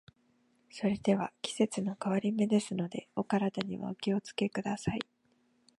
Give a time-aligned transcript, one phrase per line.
[0.71, 4.99] それでは、季節の変わり目ですので、お体にはお気を付けください。